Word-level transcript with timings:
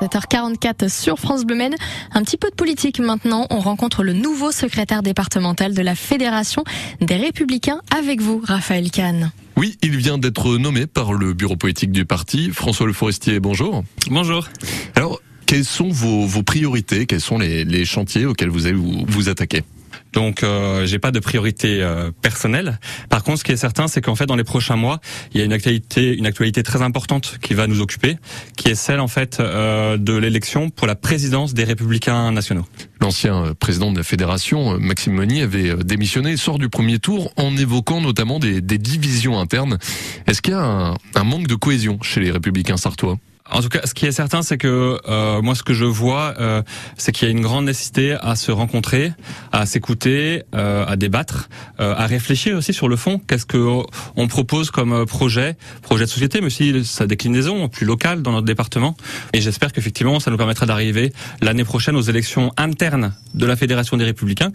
7h44 0.00 0.88
sur 0.88 1.18
France 1.18 1.44
Bleu 1.44 1.56
Maine. 1.56 1.74
Un 2.12 2.22
petit 2.22 2.36
peu 2.36 2.50
de 2.50 2.54
politique 2.54 3.00
maintenant. 3.00 3.46
On 3.50 3.60
rencontre 3.60 4.02
le 4.02 4.12
nouveau 4.12 4.52
secrétaire 4.52 5.02
départemental 5.02 5.74
de 5.74 5.82
la 5.82 5.94
Fédération 5.94 6.64
des 7.00 7.16
Républicains 7.16 7.80
avec 7.96 8.20
vous, 8.20 8.40
Raphaël 8.44 8.90
Kahn. 8.90 9.30
Oui, 9.56 9.76
il 9.82 9.96
vient 9.96 10.18
d'être 10.18 10.56
nommé 10.56 10.86
par 10.86 11.12
le 11.12 11.32
bureau 11.34 11.56
politique 11.56 11.90
du 11.90 12.04
parti. 12.04 12.50
François 12.52 12.86
Le 12.86 12.92
Forestier, 12.92 13.40
bonjour. 13.40 13.82
Bonjour. 14.08 14.48
Alors, 14.94 15.20
quelles 15.46 15.64
sont 15.64 15.88
vos, 15.88 16.26
vos 16.26 16.42
priorités? 16.42 17.06
Quels 17.06 17.20
sont 17.20 17.38
les, 17.38 17.64
les, 17.64 17.84
chantiers 17.84 18.26
auxquels 18.26 18.50
vous 18.50 18.66
allez 18.66 18.76
vous, 18.76 19.04
vous 19.08 19.28
attaquer 19.28 19.62
donc, 20.12 20.42
euh, 20.42 20.86
j'ai 20.86 20.98
pas 20.98 21.10
de 21.10 21.20
priorité 21.20 21.82
euh, 21.82 22.10
personnelle. 22.22 22.78
Par 23.08 23.22
contre, 23.22 23.38
ce 23.38 23.44
qui 23.44 23.52
est 23.52 23.56
certain, 23.56 23.88
c'est 23.88 24.00
qu'en 24.00 24.14
fait, 24.14 24.26
dans 24.26 24.36
les 24.36 24.44
prochains 24.44 24.76
mois, 24.76 25.00
il 25.32 25.38
y 25.38 25.42
a 25.42 25.44
une 25.44 25.52
actualité, 25.52 26.16
une 26.16 26.26
actualité 26.26 26.62
très 26.62 26.82
importante 26.82 27.38
qui 27.42 27.54
va 27.54 27.66
nous 27.66 27.80
occuper, 27.80 28.16
qui 28.56 28.68
est 28.68 28.74
celle 28.74 29.00
en 29.00 29.08
fait 29.08 29.38
euh, 29.40 29.96
de 29.96 30.14
l'élection 30.14 30.70
pour 30.70 30.86
la 30.86 30.94
présidence 30.94 31.54
des 31.54 31.64
Républicains 31.64 32.32
nationaux. 32.32 32.64
L'ancien 33.00 33.44
euh, 33.44 33.54
président 33.54 33.92
de 33.92 33.98
la 33.98 34.02
fédération, 34.02 34.74
euh, 34.74 34.78
Maxime 34.78 35.14
Moni, 35.14 35.42
avait 35.42 35.76
démissionné, 35.76 36.36
sort 36.36 36.58
du 36.58 36.68
premier 36.68 36.98
tour 36.98 37.32
en 37.36 37.56
évoquant 37.56 38.00
notamment 38.00 38.38
des, 38.38 38.60
des 38.60 38.78
divisions 38.78 39.38
internes. 39.38 39.78
Est-ce 40.26 40.42
qu'il 40.42 40.54
y 40.54 40.56
a 40.56 40.64
un, 40.64 40.94
un 41.14 41.24
manque 41.24 41.46
de 41.46 41.54
cohésion 41.54 41.98
chez 42.02 42.20
les 42.20 42.30
Républicains 42.30 42.76
sartois? 42.76 43.18
En 43.50 43.62
tout 43.62 43.68
cas, 43.68 43.80
ce 43.84 43.94
qui 43.94 44.06
est 44.06 44.12
certain, 44.12 44.42
c'est 44.42 44.58
que 44.58 44.98
euh, 45.08 45.40
moi, 45.42 45.54
ce 45.54 45.62
que 45.62 45.72
je 45.72 45.84
vois, 45.84 46.34
euh, 46.38 46.62
c'est 46.96 47.12
qu'il 47.12 47.26
y 47.26 47.30
a 47.30 47.32
une 47.32 47.40
grande 47.40 47.64
nécessité 47.64 48.16
à 48.20 48.36
se 48.36 48.52
rencontrer, 48.52 49.12
à 49.52 49.66
s'écouter, 49.66 50.42
euh, 50.54 50.84
à 50.86 50.96
débattre, 50.96 51.48
euh, 51.80 51.94
à 51.96 52.06
réfléchir 52.06 52.56
aussi 52.56 52.72
sur 52.72 52.88
le 52.88 52.96
fond. 52.96 53.20
Qu'est-ce 53.26 53.46
que 53.46 53.82
on 54.16 54.28
propose 54.28 54.70
comme 54.70 55.06
projet, 55.06 55.56
projet 55.82 56.04
de 56.04 56.10
société, 56.10 56.40
mais 56.40 56.48
aussi 56.48 56.84
sa 56.84 57.06
déclinaison 57.06 57.68
plus 57.68 57.86
locale 57.86 58.22
dans 58.22 58.32
notre 58.32 58.46
département. 58.46 58.96
Et 59.32 59.40
j'espère 59.40 59.72
qu'effectivement, 59.72 60.20
ça 60.20 60.30
nous 60.30 60.36
permettra 60.36 60.66
d'arriver 60.66 61.12
l'année 61.40 61.64
prochaine 61.64 61.96
aux 61.96 62.02
élections 62.02 62.52
internes 62.56 63.14
de 63.34 63.46
la 63.46 63.56
Fédération 63.56 63.96
des 63.96 64.04
Républicains, 64.04 64.50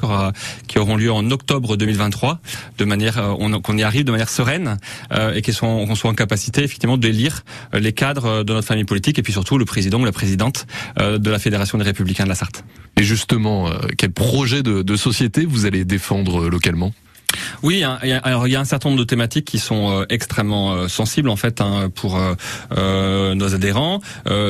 qui 0.68 0.80
auront 0.80 0.98
lieu 0.98 1.12
en 1.12 1.30
octobre 1.32 1.78
2023, 1.78 2.40
de 2.78 2.86
manière 2.86 3.18
euh, 3.18 3.60
qu'on 3.60 3.78
y 3.78 3.84
arrive 3.84 4.04
de 4.04 4.12
manière 4.12 4.30
sereine 4.30 4.78
et 5.36 5.42
qu'on 5.42 5.96
soit 5.96 6.10
en 6.10 6.14
capacité 6.14 6.64
effectivement 6.64 6.98
d'élire 6.98 7.44
les 7.74 7.94
cadres 7.94 8.44
de 8.44 8.54
notre 8.54 8.68
famille 8.68 8.83
politique 8.86 9.20
et 9.20 9.24
puis 9.24 9.34
surtout 9.34 9.58
le 9.58 9.66
président 9.66 10.00
ou 10.00 10.06
la 10.06 10.12
présidente 10.12 10.66
euh, 11.00 11.18
de 11.18 11.30
la 11.30 11.40
Fédération 11.40 11.78
des 11.78 11.84
Républicains 11.84 12.24
de 12.24 12.30
la 12.30 12.36
Sarthe. 12.36 12.64
Et 12.98 13.04
justement, 13.04 13.68
euh, 13.68 13.74
quel 13.98 14.12
projet 14.12 14.64
de, 14.64 14.82
de 14.82 14.96
société 14.96 15.46
vous 15.46 15.66
allez 15.66 15.86
défendre 15.86 16.44
euh, 16.44 16.50
localement? 16.50 16.94
Oui, 17.64 17.84
hein, 17.84 17.98
alors 18.22 18.48
il 18.48 18.52
y 18.52 18.56
a 18.56 18.60
un 18.60 18.66
certain 18.66 18.90
nombre 18.90 19.00
de 19.00 19.06
thématiques 19.06 19.46
qui 19.46 19.58
sont 19.58 20.06
extrêmement 20.10 20.88
sensibles 20.88 21.30
en 21.30 21.36
fait 21.36 21.62
hein, 21.62 21.90
pour 21.90 22.22
nos 22.70 23.56
adhérents. 23.56 24.02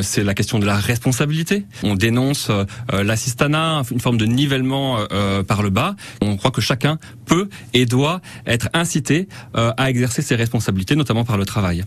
c'est 0.01 0.21
la 0.21 0.33
question 0.33 0.59
de 0.59 0.65
la 0.65 0.75
responsabilité. 0.75 1.65
On 1.83 1.95
dénonce 1.95 2.51
l'assistanat, 2.91 3.83
une 3.89 4.01
forme 4.01 4.17
de 4.17 4.25
nivellement 4.25 4.97
par 5.47 5.63
le 5.63 5.69
bas. 5.69 5.95
On 6.21 6.35
croit 6.35 6.51
que 6.51 6.59
chacun 6.59 6.97
peut 7.33 7.47
et 7.73 7.85
doit 7.85 8.21
être 8.45 8.69
incité 8.73 9.27
à 9.53 9.89
exercer 9.89 10.21
ses 10.21 10.35
responsabilités, 10.35 10.95
notamment 10.95 11.25
par 11.25 11.37
le 11.37 11.45
travail. 11.45 11.83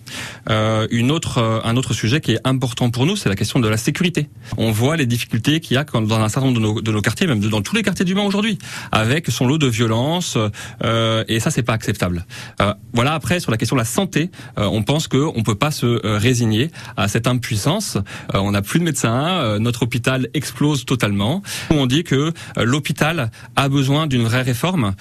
une 1.00 1.11
autre, 1.11 1.62
un 1.64 1.77
autre 1.77 1.94
sujet 1.94 2.20
qui 2.20 2.33
est 2.33 2.41
important 2.44 2.91
pour 2.91 3.06
nous, 3.06 3.16
c'est 3.16 3.28
la 3.28 3.36
question 3.36 3.61
de 3.61 3.69
la 3.69 3.77
sécurité. 3.77 4.28
On 4.56 4.70
voit 4.70 4.97
les 4.97 5.06
difficultés 5.06 5.61
qu'il 5.61 5.75
y 5.75 5.78
a 5.78 5.84
dans 5.84 6.20
un 6.20 6.28
certain 6.28 6.48
nombre 6.48 6.58
de 6.58 6.62
nos, 6.66 6.80
de 6.80 6.92
nos 6.92 7.00
quartiers, 7.00 7.27
même 7.27 7.41
dans 7.41 7.62
tous 7.62 7.75
les 7.77 7.83
quartiers 7.83 8.05
du 8.05 8.14
Mans 8.14 8.27
aujourd'hui, 8.27 8.58
avec 8.92 9.28
son 9.28 9.47
lot 9.47 9.58
de 9.58 9.66
violence. 9.66 10.38
Euh, 10.84 11.25
et 11.28 11.41
ça 11.41 11.50
c'est 11.50 11.62
pas 11.62 11.72
acceptable. 11.72 12.27
Euh, 12.60 12.75
voilà 12.92 13.14
après 13.14 13.41
sur 13.41 13.50
la 13.50 13.56
question 13.56 13.77
de 13.77 13.81
la 13.81 13.86
santé, 13.86 14.31
euh, 14.58 14.64
on 14.64 14.83
pense 14.83 15.08
que 15.08 15.16
on 15.16 15.42
peut 15.42 15.55
pas 15.55 15.70
se 15.70 15.86
résigner 16.06 16.70
à 16.97 17.08
cette 17.08 17.27
impuissance. 17.27 17.98
on 18.34 18.53
n'a 18.53 18.62
plus 18.62 18.78
de 18.78 18.84
médecins, 18.84 19.58
notre 19.58 19.83
hôpital 19.83 20.28
explose 20.34 20.84
totalement. 20.84 21.42
On 21.70 21.86
dit 21.86 22.05
que 22.05 22.33
l'hôpital 22.56 23.31
a 23.56 23.69
besoin 23.69 24.06
d'une 24.06 24.25
vraie 24.25 24.42
réforme. 24.42 24.94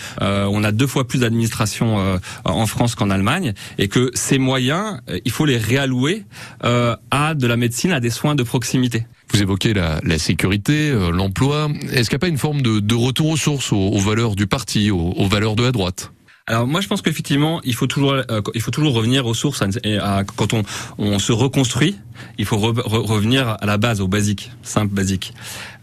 On 0.50 0.64
a 0.64 0.72
deux 0.72 0.88
fois 0.88 1.08
plus 1.08 1.20
d'administration 1.20 2.20
en 2.44 2.66
France 2.66 2.96
qu'en 2.96 3.10
Allemagne 3.10 3.54
et 3.78 3.88
que 3.88 4.12
ces 4.14 4.38
moyens, 4.38 5.00
il 5.24 5.32
faut 5.32 5.46
les 5.46 5.58
réallouer 5.58 6.24
à 6.62 7.34
de 7.36 7.48
la 7.48 7.58
médecine, 7.58 7.92
à 7.92 8.00
des 8.00 8.10
soins 8.10 8.36
de 8.36 8.44
proximité. 8.44 9.06
Vous 9.34 9.42
évoquez 9.42 9.74
la, 9.74 10.00
la 10.04 10.20
sécurité, 10.20 10.92
euh, 10.92 11.10
l'emploi. 11.10 11.70
Est-ce 11.92 12.10
qu'il 12.10 12.16
n'y 12.16 12.20
a 12.20 12.20
pas 12.20 12.28
une 12.28 12.38
forme 12.38 12.62
de, 12.62 12.80
de 12.80 12.96
retour 12.96 13.30
aux 13.30 13.38
sources, 13.38 13.72
aux, 13.74 13.78
aux 13.78 14.00
valeurs 14.00 14.36
du 14.36 14.48
parti, 14.48 14.92
aux, 14.92 15.14
aux 15.18 15.28
valeurs 15.28 15.56
de 15.56 15.64
la 15.64 15.72
droite? 15.72 16.12
Alors 16.48 16.68
moi 16.68 16.80
je 16.80 16.88
pense 16.88 17.02
qu'effectivement 17.02 17.60
il 17.64 17.74
faut 17.74 17.88
toujours 17.88 18.14
euh, 18.14 18.42
il 18.54 18.62
faut 18.62 18.70
toujours 18.70 18.94
revenir 18.94 19.26
aux 19.26 19.34
sources 19.34 19.64
et 19.84 19.98
à, 19.98 20.24
quand 20.36 20.54
on 20.54 20.62
on 21.00 21.18
se 21.18 21.32
reconstruit 21.32 21.96
il 22.38 22.46
faut 22.46 22.58
re, 22.58 22.74
re, 22.78 23.06
revenir 23.06 23.58
à 23.60 23.66
la 23.66 23.78
base 23.78 24.02
au 24.02 24.08
basique 24.08 24.52
simple 24.64 24.94
basique. 24.94 25.34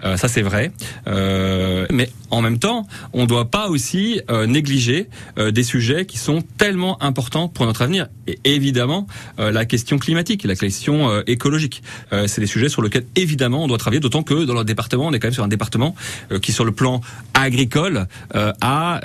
Euh, 0.04 0.16
ça 0.16 0.28
c'est 0.28 0.42
vrai. 0.42 0.72
Euh, 1.06 1.86
mais 1.90 2.10
en 2.30 2.42
même 2.42 2.58
temps 2.58 2.86
on 3.12 3.26
doit 3.26 3.50
pas 3.50 3.68
aussi 3.68 4.20
euh, 4.30 4.46
négliger 4.46 5.08
euh, 5.38 5.50
des 5.50 5.62
sujets 5.62 6.06
qui 6.06 6.18
sont 6.18 6.42
tellement 6.58 7.02
importants 7.02 7.48
pour 7.48 7.66
notre 7.66 7.82
avenir. 7.82 8.08
Et 8.26 8.38
évidemment 8.44 9.06
la 9.38 9.64
question 9.64 9.98
climatique 9.98 10.44
la 10.44 10.54
question 10.54 11.22
écologique. 11.26 11.82
C'est 12.26 12.40
des 12.40 12.46
sujets 12.46 12.68
sur 12.68 12.82
lesquels 12.82 13.04
évidemment 13.16 13.64
on 13.64 13.66
doit 13.66 13.78
travailler 13.78 14.00
d'autant 14.00 14.22
que 14.22 14.44
dans 14.44 14.54
notre 14.54 14.66
département 14.66 15.06
on 15.06 15.12
est 15.12 15.18
quand 15.18 15.28
même 15.28 15.34
sur 15.34 15.44
un 15.44 15.48
département 15.48 15.94
qui 16.40 16.52
sur 16.52 16.64
le 16.64 16.72
plan 16.72 17.00
agricole 17.34 18.06
a 18.32 19.00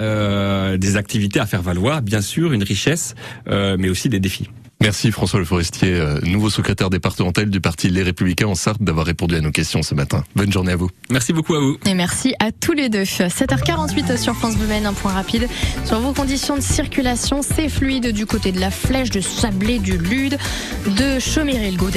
des 0.77 0.97
activités 0.97 1.39
à 1.39 1.45
faire 1.45 1.61
valoir, 1.61 2.01
bien 2.01 2.21
sûr, 2.21 2.53
une 2.53 2.63
richesse, 2.63 3.15
euh, 3.49 3.75
mais 3.79 3.89
aussi 3.89 4.09
des 4.09 4.19
défis. 4.19 4.49
Merci 4.79 5.11
François 5.11 5.39
Le 5.39 5.45
Forestier, 5.45 5.93
euh, 5.93 6.19
nouveau 6.21 6.51
secrétaire 6.51 6.91
départemental 6.91 7.49
du 7.49 7.59
parti 7.59 7.89
Les 7.89 8.03
Républicains 8.03 8.45
en 8.45 8.53
Sarthe, 8.55 8.81
d'avoir 8.81 9.07
répondu 9.07 9.35
à 9.35 9.41
nos 9.41 9.51
questions 9.51 9.81
ce 9.81 9.95
matin. 9.95 10.23
Bonne 10.35 10.51
journée 10.51 10.73
à 10.73 10.75
vous. 10.75 10.89
Merci 11.09 11.33
beaucoup 11.33 11.55
à 11.55 11.59
vous. 11.59 11.77
Et 11.85 11.95
merci 11.95 12.35
à 12.39 12.51
tous 12.51 12.73
les 12.73 12.87
deux. 12.87 13.03
7h48 13.03 14.17
sur 14.17 14.35
France 14.35 14.55
Bleu 14.55 14.67
un 14.71 14.93
point 14.93 15.13
rapide 15.13 15.47
sur 15.83 15.99
vos 15.99 16.13
conditions 16.13 16.55
de 16.55 16.61
circulation. 16.61 17.41
C'est 17.41 17.69
fluide 17.69 18.11
du 18.11 18.27
côté 18.27 18.51
de 18.51 18.59
la 18.59 18.69
Flèche, 18.69 19.09
de 19.09 19.19
Sablé, 19.19 19.79
du 19.79 19.97
Lude, 19.97 20.37
de 20.85 21.19
Chaumery-le-Gaud. 21.19 21.91